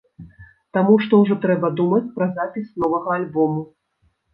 Таму 0.77 0.95
што 1.03 1.19
ўжо 1.21 1.39
трэба 1.45 1.73
думаць 1.83 2.03
пра 2.19 2.31
запіс 2.41 2.67
новага 2.83 3.09
альбому. 3.23 3.61